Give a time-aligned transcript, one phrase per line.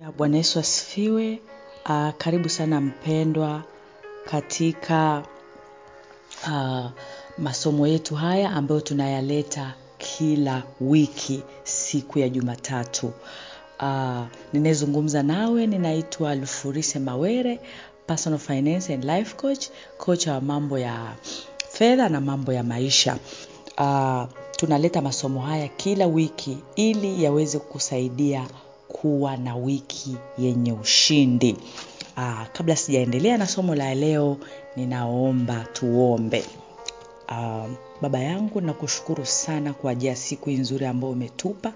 [0.00, 1.40] Ya Bwana Yesu asifiwe.
[1.86, 3.62] Uh, karibu sana mpendwa
[4.24, 5.22] katika
[6.46, 6.90] uh,
[7.38, 13.12] masomo yetu haya ambayo tunayaleta kila wiki siku ya Jumatatu.
[13.80, 17.60] Uh, ninayezungumza nawe ninaitwa Lufurise Mawere,
[18.06, 19.66] personal finance and life coach,
[19.98, 21.14] kocha wa mambo ya
[21.70, 23.18] fedha na mambo ya maisha.
[23.78, 24.22] Uh,
[24.56, 28.46] tunaleta masomo haya kila wiki ili yaweze kusaidia
[28.92, 31.56] kuwa na wiki yenye ushindi.
[32.16, 34.36] Aa, kabla sijaendelea na somo la leo,
[34.76, 36.44] ninaomba tuombe.
[37.28, 37.66] Aa,
[38.02, 41.72] baba yangu nakushukuru sana kwa ajili ya siku nzuri ambayo umetupa.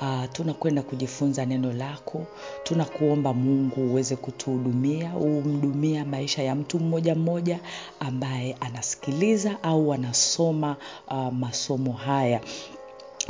[0.00, 2.26] Uh, tunakwenda kujifunza neno lako.
[2.62, 7.58] Tunakuomba Mungu uweze kutuhudumia, umhudumia maisha ya mtu mmoja mmoja
[8.00, 10.76] ambaye anasikiliza au anasoma
[11.10, 12.40] uh, masomo haya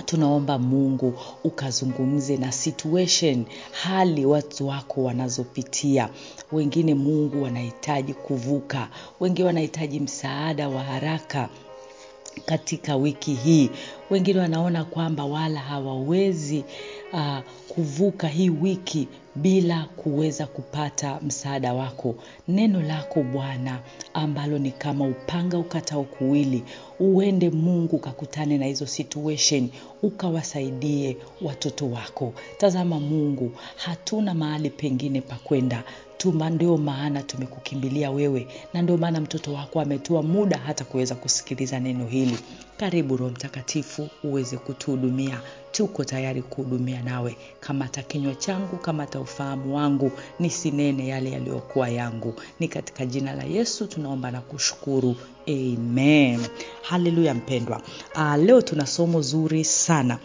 [0.07, 6.09] tunaomba mungu ukazungumze na situation hali watu wako wanazopitia.
[6.53, 8.89] Wengine mungu wanahitaji kuvuka.
[9.21, 11.49] Wengine wanahitaji msaada wa haraka
[12.39, 13.71] katika wiki hii.
[14.11, 16.65] Wengine wanaona kwamba wala hawawezi
[17.13, 22.15] uh, kuvuka hii wiki bila kuweza kupata msaada wako.
[22.49, 23.81] Neno lako bwana
[24.15, 26.65] ambalo ni kama upanga ukatao kuwili
[27.01, 29.69] uende mungu ukakutane na hizo situation
[30.03, 32.33] ukawasaidie watoto wako.
[32.59, 35.85] Tazama mungu hatuna mahali pengine pa kwenda
[36.19, 41.81] tuma ndio maana tumekukimbilia wewe na ndio maana mtoto wako ametoa muda hata kuweza kusikiliza
[41.81, 42.39] neno hili.
[42.77, 45.41] Karibu roho mtakatifu uweze kutuhudumia.
[45.73, 47.37] Tuko tayari kuhudumia nawe.
[47.61, 52.35] Kamata kinywa changu kamata ufahamu wangu nisinene yale yaliyokuwa yangu.
[52.61, 55.17] Ni katika jina la yesu tunaomba na kushukuru.
[55.49, 56.41] Amen.
[56.83, 57.83] Haleluya mpendwa.
[58.15, 60.19] Uh, leo tuna somo zuri sana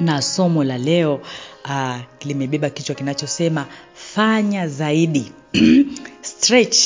[0.00, 1.20] na somo la leo
[1.64, 5.32] uh, limebeba kichwa kinachosema fanya zaidi
[6.22, 6.78] stretch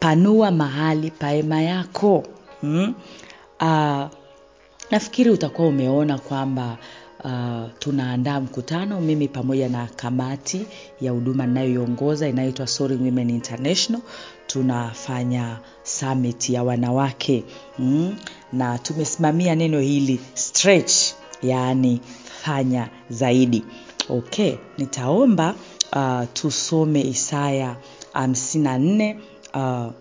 [0.00, 2.26] panua mahali paema yako
[2.60, 2.94] hmm?
[3.60, 4.04] uh,
[4.90, 6.76] nafikiri utakuwa umeona kwamba
[7.24, 10.66] uh, tunaandaa mkutano mimi pamoja na kamati
[11.00, 14.02] ya huduma ninayoiongoza inayoitwa Women International
[14.46, 17.44] tunafanya summit ya wanawake
[17.78, 18.16] mm?
[18.52, 20.92] na tumesimamia neno hili stretch
[21.42, 22.00] yaani
[22.42, 23.64] fanya zaidi.
[24.10, 25.54] Okay nitaomba
[25.96, 27.76] uh, tusome isaya
[28.14, 29.16] 54
[29.54, 29.92] uh,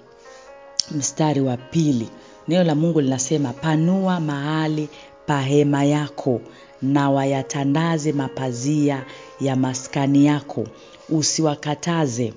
[0.92, 2.09] mstari wa pili.
[2.47, 4.90] Neno la mungu linasema panua mahali
[5.26, 6.42] pa hema yako
[6.81, 9.06] na wayatandaze mapazia
[9.42, 10.68] ya maskani yako.
[11.09, 12.34] Usiwakataze.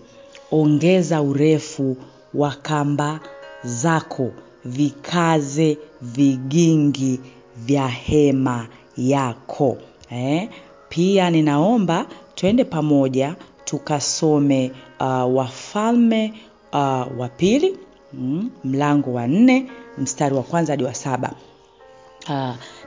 [0.50, 1.96] Ongeza urefu
[2.34, 3.20] wa kamba
[3.64, 4.30] zako
[4.64, 7.20] vikaze vigingi
[7.56, 8.66] vya hema
[8.96, 9.76] yako
[10.10, 10.48] eh?
[10.88, 16.34] pia ninaomba twende pamoja tukasome uh, wafalme
[16.72, 17.78] uh, wa pili
[18.12, 19.66] mm, mlango wa nne
[19.98, 21.32] mstari wa kwanza hadi wa saba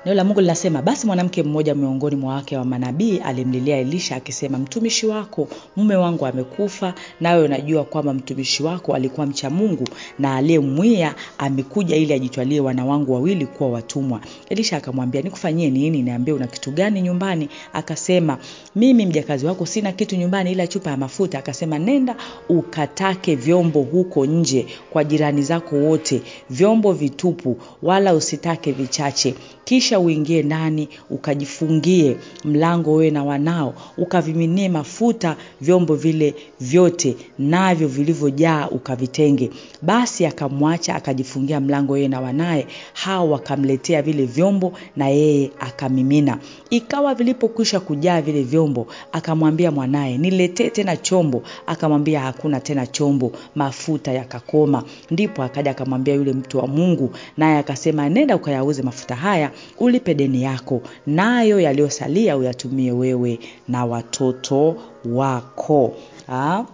[0.06, 4.58] neno la mungu linasema basi mwanamke mmoja miongoni mwa wake wa manabii alimlilia elisha akisema
[4.58, 9.84] mtumishi wako mume wangu amekufa nawe unajua kwamba mtumishi wako alikuwa mcha mungu
[10.20, 16.02] na aliyemwia amekuja ili ajitwalie wana wangu wawili kuwa watumwa elisha akamwambia nikufanyie nini?
[16.02, 18.38] Niambie una kitu gani nyumbani akasema
[18.76, 22.16] mimi mjakazi wako sina kitu nyumbani ila chupa ya mafuta akasema nenda
[22.50, 29.33] ukatake vyombo huko nje kwa jirani zako wote vyombo vitupu wala usitake vichache
[29.66, 38.68] kisha uingie ndani ukajifungie mlango wewe na wanao ukaviminie mafuta vyombo vile vyote navyo vilivyojaa
[38.68, 39.50] ukavitenge.
[39.82, 46.38] Basi akamwacha akajifungia mlango yeye na wanaye hao wakamletea vile vyombo na yeye akamimina.
[46.70, 51.44] Ikawa vilipokwisha kujaa vile vyombo akamwambia mwanaye niletee tena chombo.
[51.68, 53.32] Akamwambia hakuna tena chombo.
[53.56, 54.84] Mafuta yakakoma.
[55.12, 60.44] Ndipo akaja akamwambia yule mtu wa mungu naye akasema nenda ukayauze mafuta haya ulipe deni
[60.44, 64.76] yako nayo yaliyosalia uyatumie wewe na watoto
[65.06, 65.94] wako
[66.28, 66.66] ha?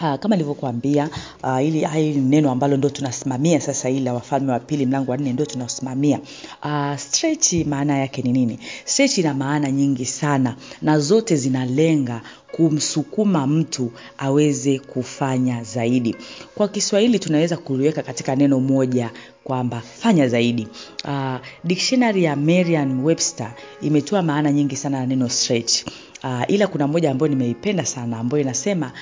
[0.00, 1.08] Uh, kama nilivyokuambia
[1.42, 5.16] uh, ili hili neno ambalo ndo tunasimamia sasa hili la wafalme wa pili mlango wa
[5.16, 6.20] nne ndio tunasimamia
[6.64, 8.58] uh, stretch maana yake ni nini?
[8.84, 12.20] Stretch ina maana nyingi sana na zote zinalenga
[12.52, 16.16] kumsukuma mtu aweze kufanya zaidi.
[16.54, 19.10] Kwa kiswahili tunaweza kuliweka katika neno moja
[19.44, 20.68] kwamba fanya zaidi.
[21.04, 25.84] Uh, dictionary ya marian Webster imetoa maana nyingi sana na neno stretch.
[26.24, 28.92] Uh, ila kuna moja ambayo nimeipenda sana ambayo inasema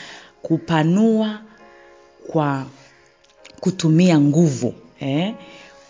[0.42, 1.40] kupanua
[2.26, 2.66] kwa
[3.60, 5.34] kutumia nguvu eh?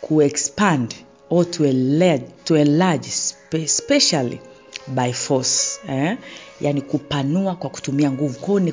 [0.00, 0.94] kuexpand
[1.30, 4.40] or to enlarge, to enlarge spe, specially
[4.86, 6.16] by force eh?
[6.60, 8.72] yaani kupanua kwa kutumia nguvu kwao ni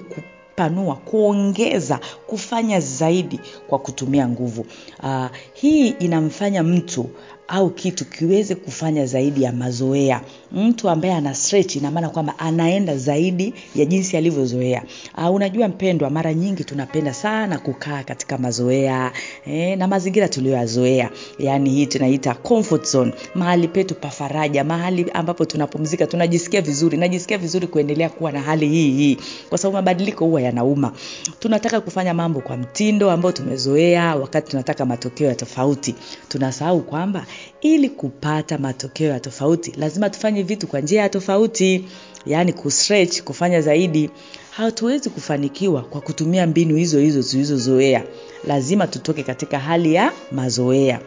[0.59, 4.65] kupanua kuongeza kufanya zaidi kwa kutumia nguvu.
[5.03, 7.09] Uh, hii inamfanya mtu
[7.47, 10.21] au kitu kiweze kufanya zaidi ya mazoea.
[10.51, 14.83] Mtu ambaye ana stretch ina maana kwamba anaenda zaidi ya jinsi alivyozoea.
[15.17, 19.11] Uh, unajua mpendwa mara nyingi tunapenda sana kukaa katika mazoea
[19.47, 21.09] eh, na mazingira tuliyoyazoea.
[21.39, 23.13] Yaani hii tunaita comfort zone.
[23.35, 28.67] Mahali petu pa faraja mahali ambapo tunapumzika tunajisikia vizuri najisikia vizuri kuendelea kuwa na hali
[28.69, 29.17] hii hii.
[29.49, 30.91] Kwa sababu mabadiliko huwa yanauma.
[31.39, 35.95] Tunataka kufanya mambo kwa mtindo ambao tumezoea wakati tunataka matokeo ya tofauti.
[36.29, 37.25] Tunasahau kwamba
[37.61, 41.85] ili kupata matokeo ya tofauti lazima tufanye vitu kwa njia ya tofauti.
[42.25, 44.09] Yaani kustretch kufanya zaidi.
[44.51, 48.03] Hatuwezi kufanikiwa kwa kutumia mbinu hizo hizo tulizozoea.
[48.47, 50.99] Lazima tutoke katika hali ya mazoea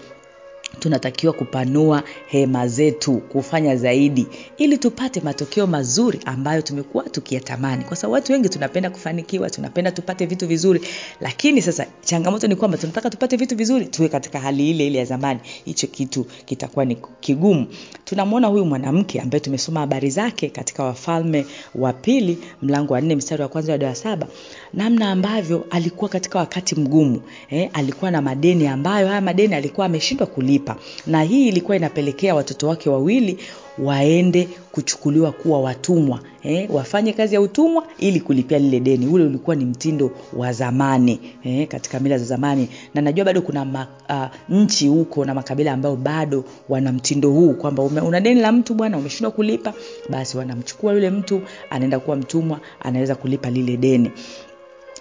[0.79, 4.27] tunatakiwa kupanua hema zetu kufanya zaidi
[4.57, 7.85] ili tupate matokeo mazuri ambayo tumekuwa tukiyatamani.
[7.85, 10.81] Kwa sababu watu wengi tunapenda kufanikiwa tunapenda tupate vitu vizuri.
[11.21, 15.05] Lakini sasa changamoto ni kwamba tunataka tupate vitu vizuri tuwe katika hali ile ile ya
[15.05, 15.41] zamani.
[15.65, 17.67] Hicho kitu kitakuwa ni kigumu
[18.09, 23.43] tunamwona huyu mwanamke ambaye tumesoma habari zake katika wafalme wa pili mlango wa nne mstari
[23.43, 24.27] wa kwanza hadi wa saba.
[24.75, 30.27] Namna ambavyo alikuwa katika wakati mgumu eh, alikuwa na madeni ambayo haya madeni alikuwa ameshindwa
[30.27, 30.77] kulipa.
[31.07, 33.39] Na hii ilikuwa inapelekea watoto wake wawili
[33.83, 39.07] waende kuchukuliwa kuwa watumwa eh, wafanye kazi ya utumwa ili kulipia lile deni.
[39.07, 42.69] Ule ulikuwa ni mtindo wa zamani eh, katika mila za zamani.
[42.95, 47.53] Na najua bado kuna ma, uh, nchi huko na makabila ambayo bado wana mtindo huu
[47.55, 49.73] kwamba una deni la mtu bwana umeshindwa kulipa
[50.09, 51.41] basi wanamchukua yule mtu
[51.71, 54.11] anaenda kuwa mtumwa anaweza kulipa lile deni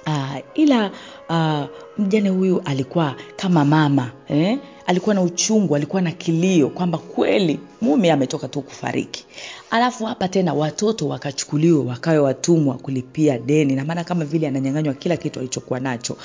[0.07, 0.91] uh, ila
[1.29, 1.63] uh,
[1.97, 4.57] mjane huyu alikuwa kama mama eh?
[4.85, 9.25] alikuwa na uchungu alikuwa na kilio kwamba kweli mume ametoka tu kufariki
[9.71, 15.17] alafu hapa tena watoto wakachukuliwa wakawe watumwa kulipia deni na maana kama vile ananyanganywa kila
[15.17, 16.17] kitu alichokuwa nacho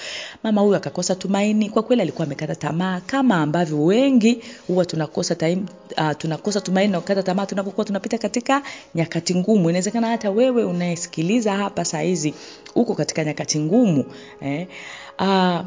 [0.43, 5.63] mama huyu akakosa tumaini kwa kweli alikuwa amekata tamaa kama ambavyo wengi huwa tunakosa time,
[5.99, 8.63] uh, tunakosa tumaini na kukata tamaa tunapokuwa tunapita katika
[8.95, 12.35] nyakati ngumu inawezekana hata wewe unayesikiliza hapa saa hizi
[12.75, 14.05] uko katika nyakati ngumu
[14.41, 14.67] eh?
[15.21, 15.61] uh,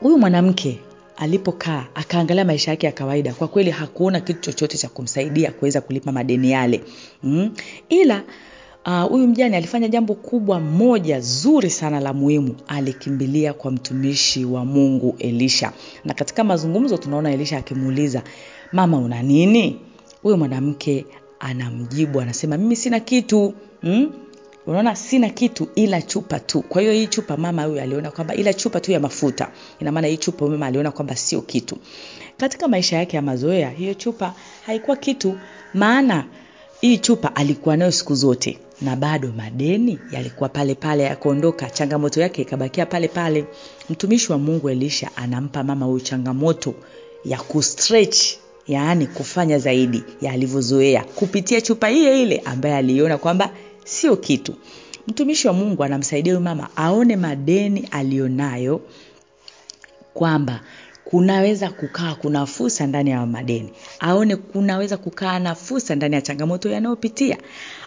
[0.00, 0.80] huyu mwanamke
[1.18, 3.34] alipokaa akaangalia maisha yake ya kawaida.
[3.34, 6.80] Kwa kweli hakuona kitu chochote cha kumsaidia kuweza kulipa madeni yale.
[7.22, 7.50] Mm?
[7.88, 8.22] ila
[9.08, 12.54] huyu uh, mjane alifanya jambo kubwa moja zuri sana la muhimu.
[12.68, 15.72] Alikimbilia kwa mtumishi wa mungu elisha.
[16.04, 18.22] Na katika mazungumzo tunaona elisha akimuuliza
[18.72, 19.76] mama una nini?
[20.22, 21.06] Huyu mwanamke
[21.40, 23.54] anamjibu anasema mimi sina kitu.
[23.82, 24.10] Mm?
[24.68, 26.62] Unaona sina kitu ila chupa tu.
[26.62, 29.50] Kwa hiyo hii chupa mama huyu aliona kwamba ila chupa tu ya mafuta.
[29.80, 31.76] Ina hii chupa mama aliona kwamba sio kitu.
[32.36, 34.34] Katika maisha yake ya mazoea hiyo chupa
[34.66, 35.38] haikuwa kitu.
[35.74, 36.24] Maana
[36.80, 38.58] hii chupa alikuwa nayo siku zote.
[38.80, 43.44] Na bado madeni yalikuwa pale pale yakuondoka changamoto yake ikabakia pale pale.
[43.90, 46.74] Mtumishi wa mungu elisha anampa mama huyu changamoto
[47.24, 48.18] ya kustretch
[48.66, 51.04] yaani kufanya zaidi ya alivyozoea.
[51.14, 53.50] Kupitia chupa ile ile ambaye aliiona kwamba
[53.88, 54.54] sio kitu.
[55.06, 58.80] Mtumishi wa mungu anamsaidia huyu mama aone madeni aliyonayo
[60.14, 60.60] kwamba
[61.04, 63.70] kunaweza kukaa kuna fursa ndani ya madeni.
[64.00, 67.38] Aone kunaweza kukaa na fursa ndani ya changamoto yanayopitia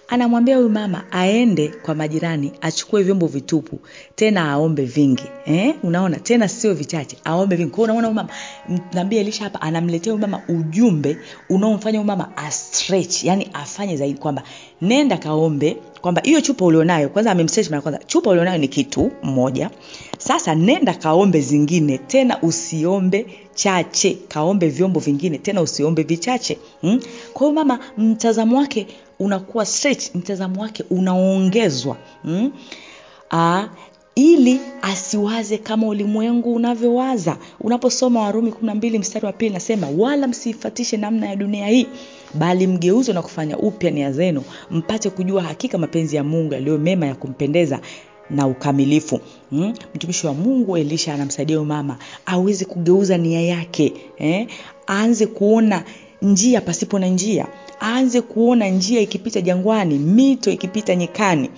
[0.08, 3.80] anamwambia huyu mama aende kwa majirani achukue vyombo vitupu
[4.16, 5.76] tena aombe vingi eh?
[5.84, 8.30] unaona tena sio vichache aombe vingi kwao unaona mama
[8.94, 11.18] nabii elisha hapa anamletea mama ujumbe
[11.50, 14.44] unaomfanya mama astretch yani afanye zaidi kwamba
[14.82, 19.70] nenda kaombe kwamba hiyo chupa ulionayo kwanza amemstretch mara kwanza chupa ulionayo ni kitu mmoja
[20.18, 23.26] sasa nenda kaombe zingine tena usiombe
[23.56, 27.02] chache kaombe vyombo vingine tena usiombe vichache hmm?
[27.34, 28.88] kwa hiyo mama mtazamo wake
[29.22, 32.52] unakuwa stretch mtazamo wake unaongezwa mm?
[33.32, 33.68] Aa,
[34.16, 40.28] ili asiwaze kama ulimwengu unavyowaza unaposoma warumi kumi na mbili mstari wa pili nasema wala
[40.28, 41.88] msiifatishe namna ya dunia hii
[42.34, 47.06] bali mgeuzwe na kufanya upya nia zenu mpate kujua hakika mapenzi ya mungu yaliyo mema
[47.06, 47.80] ya kumpendeza
[48.30, 49.74] na ukamilifu hmm?
[49.96, 54.48] mtumishi wa mungu elisha anamsaidia mama aweze kugeuza nia yake eh?
[54.90, 55.84] aanze kuona
[56.22, 57.48] njia pasipo na njia.
[57.82, 61.50] Aanze kuona njia ikipita jangwani mito ikipita nyikani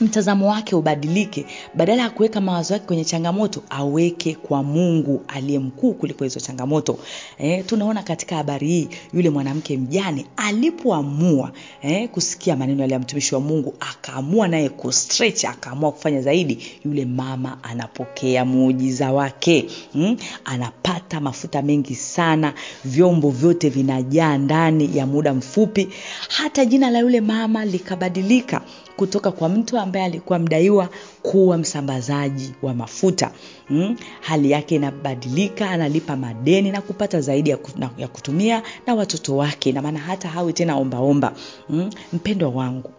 [0.00, 5.92] mtazamo wake ubadilike badala ya kuweka mawazo yake kwenye changamoto aweke kwa mungu aliye mkuu
[5.94, 6.98] kuliko hizo changamoto
[7.38, 13.34] e, tunaona katika habari hii yule mwanamke mjane alipoamua e, kusikia maneno yale ya mtumishi
[13.34, 20.16] wa mungu akaamua naye kustretch akaamua kufanya zaidi yule mama anapokea muujiza wake mm?
[20.44, 25.88] anapata mafuta mengi sana vyombo vyote vinajaa ndani ya muda mfupi
[26.28, 28.60] hata jina la yule mama likabadilika
[28.96, 30.88] kutoka kwa mtu ambaye alikuwa mdaiwa
[31.22, 33.30] kuwa msambazaji wa mafuta.
[33.70, 33.96] Mm?
[34.20, 37.50] hali yake inabadilika analipa madeni na kupata zaidi
[37.98, 41.32] ya, kutumia na watoto wake na maana hata hawi tena ombaomba
[41.68, 41.90] mm?
[42.12, 42.90] mpendwa wangu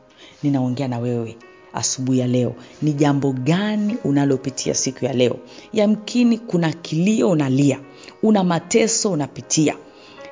[0.44, 1.38] ninaongea na wewe
[1.74, 2.56] asubuhi ya leo.
[2.82, 5.38] Ni jambo gani unalopitia siku ya leo?
[5.74, 7.80] Yamkini kuna kilio unalia
[8.24, 9.76] una mateso unapitia.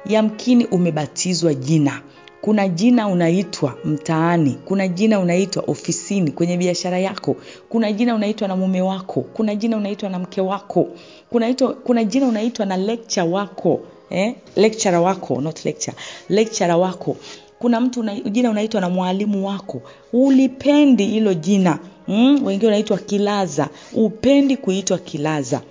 [0.06, 2.02] Yamkini umebatizwa jina
[2.42, 7.36] kuna jina unaitwa mtaani kuna jina unaitwa ofisini kwenye biashara yako
[7.70, 10.88] kuna jina unaitwa na mume wako kuna jina unaitwa na mke wako
[11.30, 13.80] kuna, ito, kuna jina unaitwa na lecture wako
[14.10, 14.36] eh?
[14.56, 15.98] lecturer wako not lecture
[16.30, 17.18] lecturer wako
[17.60, 19.82] kuna mtu una, jina unaitwa na mwalimu wako
[20.14, 22.42] ulipendi hilo jina mm?
[22.46, 25.62] wengine unaitwa kilaza upendi kuitwa kilaza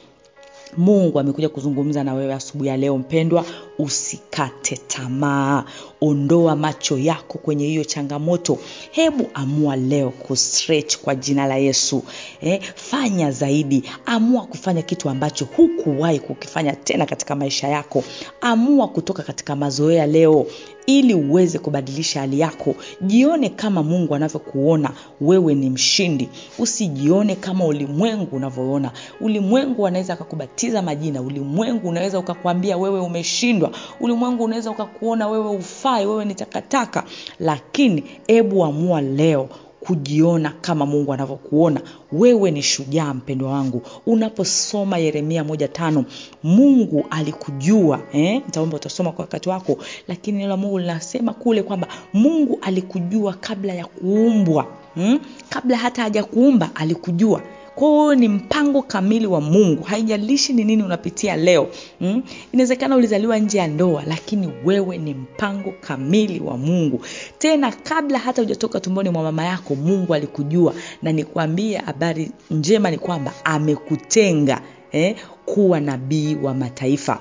[0.77, 3.45] mungu amekuja kuzungumza na wewe asubuhi ya leo mpendwa
[3.83, 5.65] usikate tamaa.
[6.01, 8.59] Ondoa macho yako kwenye hiyo changamoto.
[8.91, 12.03] Hebu amua leo kustretch kwa jina la yesu.
[12.41, 13.83] Eh, fanya zaidi.
[14.07, 18.05] Amua kufanya kitu ambacho hukuwahi kukifanya tena katika maisha yako.
[18.41, 20.47] Amua kutoka katika mazoea leo
[20.87, 22.75] ili uweze kubadilisha hali yako.
[23.01, 26.29] Jione kama mungu anavyokuona wewe ni mshindi.
[26.59, 28.93] Usijione kama ulimwengu unavyoona.
[29.21, 31.23] Ulimwengu anaweza akakubatiza majina.
[31.23, 33.70] Ulimwengu unaweza ukakwambia wewe umeshindwa
[34.01, 37.05] ulimwengu unaweza ukakuona wewe ufai wewe ni takataka.
[37.41, 39.49] Lakini ebu amua leo
[39.81, 41.81] kujiona kama mungu anavyokuona.
[42.13, 43.83] Wewe ni shujaa mpendwa wangu.
[44.07, 46.05] Unaposoma yeremia moja tano
[46.43, 48.43] mungu alikujua eh?
[48.73, 49.79] utasoma kwa wakati wako.
[50.09, 55.21] Lakini neno la mungu linasema kule kwamba mungu alikujua kabla ya kuumbwa hmm?
[55.49, 57.43] kabla hata hajakuumba alikujua
[57.75, 59.83] kwa ni mpango kamili wa mungu.
[59.83, 61.69] Haijalishi ni nini unapitia leo
[62.01, 62.23] mm?
[62.53, 67.01] inawezekana ulizaliwa nje ya ndoa lakini wewe ni mpango kamili wa mungu.
[67.39, 72.99] Tena kabla hata hujatoka tumboni mwa mama yako mungu alikujua na nikwambie habari njema ni
[72.99, 74.63] kwamba amekutenga
[74.93, 77.21] eh, kuwa nabii wa mataifa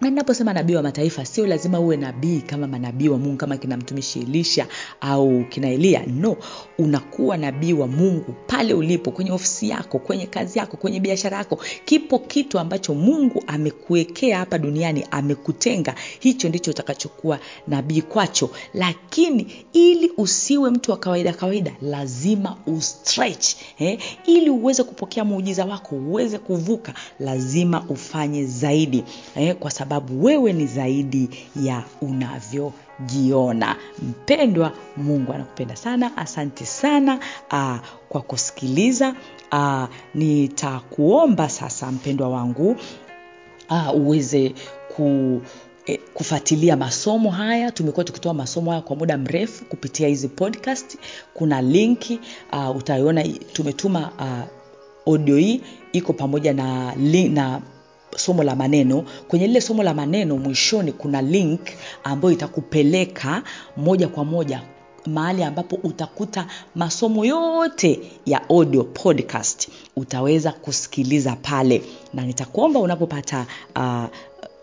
[0.00, 3.76] na ninaposema nabii wa mataifa sio lazima uwe nabii kama manabii wa mungu kama kina
[3.76, 4.66] mtumishi elisha
[5.00, 6.36] au kina eliya no
[6.78, 11.58] unakuwa nabii wa mungu pale ulipo kwenye ofisi yako kwenye kazi yako kwenye biashara yako
[11.84, 17.38] kipo kitu ambacho mungu amekuwekea hapa duniani amekutenga hicho ndicho utakachokuwa
[17.68, 23.46] nabii kwacho lakini ili usiwe mtu wa kawaida kawaida lazima ustretch
[23.78, 23.98] eh?
[24.26, 29.04] ili uweze kupokea muujiza wako uweze kuvuka lazima ufanye zaidi
[29.36, 29.54] eh?
[29.54, 29.70] kwa
[30.20, 31.28] wewe ni zaidi
[31.62, 33.76] ya unavyojiona.
[34.02, 36.16] Mpendwa mungu anakupenda sana.
[36.16, 37.18] Asante sana
[37.50, 37.78] aa,
[38.08, 39.14] kwa kusikiliza.
[39.52, 42.76] Aa, nitakuomba sasa mpendwa wangu
[43.70, 44.54] aa, uweze
[44.96, 45.40] ku
[45.86, 47.70] e, kufuatilia masomo haya.
[47.72, 50.98] Tumekuwa tukitoa masomo haya kwa muda mrefu kupitia hizi podcast.
[51.34, 52.20] Kuna linki
[52.52, 53.24] uh, utaiona.
[53.52, 55.60] Tumetuma uh, audio hii.
[55.92, 56.94] Iko pamoja na,
[57.28, 57.60] na
[58.16, 59.04] somo la maneno.
[59.28, 61.60] Kwenye lile somo la maneno mwishoni kuna link
[62.04, 63.42] ambayo itakupeleka
[63.76, 64.62] moja kwa moja
[65.06, 69.68] mahali ambapo utakuta masomo yote ya audio podcast.
[69.96, 71.82] Utaweza kusikiliza pale.
[72.14, 73.46] Na nitakuomba unapopata
[73.76, 74.04] uh,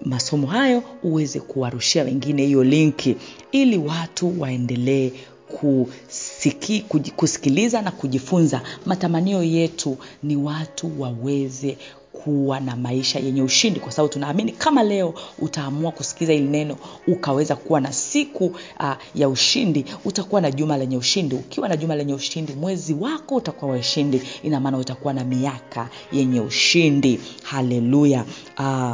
[0.06, 3.16] masomo hayo uweze kuwarushia wengine hiyo linki
[3.52, 5.12] ili watu waendelee
[5.48, 6.82] kusiki,
[7.16, 8.62] kusikiliza na kujifunza.
[8.86, 11.78] Matamanio yetu ni watu waweze
[12.14, 16.78] kuwa na maisha yenye ushindi kwa sababu tunaamini kama leo utaamua kusikiza hili neno
[17.08, 18.46] ukaweza kuwa na siku
[18.80, 21.36] uh, ya ushindi utakuwa na juma lenye ushindi.
[21.36, 24.22] Ukiwa na juma lenye ushindi mwezi wako utakuwa wa ushindi.
[24.44, 27.20] Ina maana utakuwa na miaka yenye ushindi.
[27.44, 28.26] Haleluya.
[28.60, 28.94] Uh,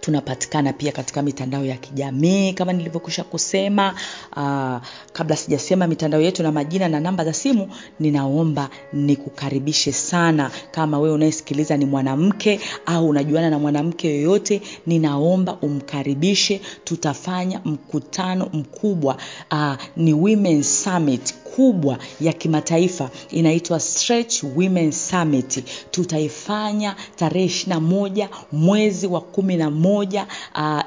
[0.00, 3.94] tunapatikana pia katika mitandao ya kijamii kama nilivyokwisha kusema
[4.36, 7.68] uh, kabla sijasema mitandao yetu na majina na namba za simu
[8.00, 10.50] ninaomba nikukaribishe sana.
[10.70, 16.60] Kama wewe unayesikiliza ni mwanamke au unajuana na mwanamke yoyote ninaomba umkaribishe.
[16.84, 19.16] Tutafanya mkutano mkubwa
[19.52, 25.64] uh, ni women summit kubwa ya kimataifa inaitwa Stretch Women Summit.
[25.90, 30.26] Tutaifanya tarehe ishirini na moja mwezi wa kumi na moja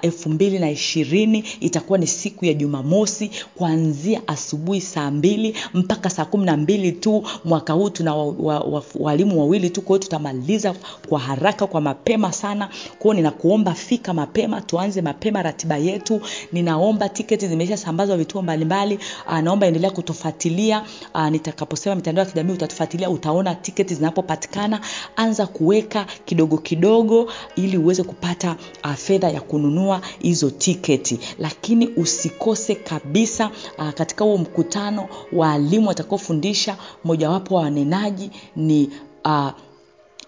[0.02, 1.44] elfu mbili na ishirini.
[1.60, 7.24] Itakuwa ni siku ya Jumamosi kuanzia asubuhi saa mbili mpaka saa kumi na mbili tu.
[7.46, 10.76] Mwaka huu tuna walimu wa, wa, walimu wawili tu, kwa hiyo tutamaliza
[11.10, 12.68] kwa haraka, kwa mapema sana.
[13.00, 16.22] Kwa hiyo ninakuomba fika mapema, tuanze mapema ratiba yetu.
[16.52, 19.00] Ninaomba tiketi zimeshasambazwa vituo mbalimbali.
[19.28, 20.63] Uh, naomba endelea kutufuatilia.
[20.72, 24.82] Uh, nitakaposema mitandao ya kijamii utatufuatilia, utaona tiketi zinapopatikana.
[25.16, 32.76] Anza kuweka kidogo kidogo ili uweze kupata uh, fedha ya kununua hizo tiketi, lakini usikose
[32.76, 38.90] kabisa uh, katika huo mkutano waalimu watakaofundisha, mojawapo wa wanenaji ni
[39.26, 39.50] uh,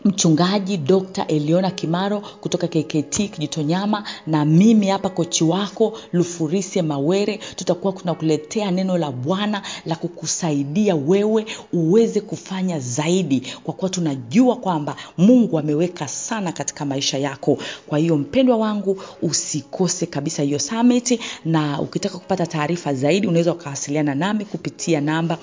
[0.06, 1.26] mchungaji Dr.
[1.28, 7.40] Eliona Kimaro kutoka KKT Kijitonyama na mimi hapa kochi wako Lufurise Mawere.
[7.56, 14.96] Tutakuwa tunakuletea neno la Bwana la kukusaidia wewe uweze kufanya zaidi, kwa kuwa tunajua kwamba
[15.18, 17.58] Mungu ameweka sana katika maisha yako.
[17.88, 24.16] Kwa hiyo mpendwa wangu, usikose kabisa hiyo summit, na ukitaka kupata taarifa zaidi unaweza ukawasiliana
[24.16, 25.38] nami kupitia namba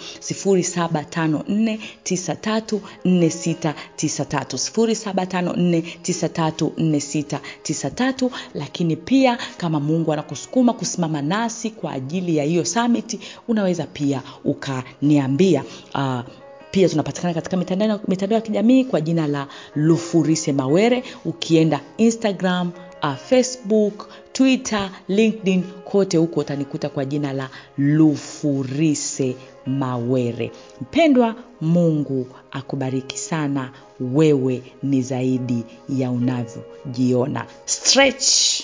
[4.57, 13.87] 0754934693 0754934693 lakini pia kama Mungu anakusukuma kusimama nasi kwa ajili ya hiyo summit, unaweza
[13.87, 15.65] pia ukaniambia.
[15.95, 16.21] Uh,
[16.71, 18.01] pia tunapatikana katika mitandao
[18.37, 21.05] ya kijamii kwa jina la Lufurise Mawere.
[21.25, 22.71] Ukienda Instagram,
[23.03, 30.51] uh, Facebook, Twitter, LinkedIn, kote huko utanikuta kwa jina la Lufurise Mawere.
[30.81, 33.71] Mpendwa, Mungu akubariki sana.
[34.01, 37.47] Wewe ni zaidi ya unavyojiona.
[37.65, 38.63] Stretch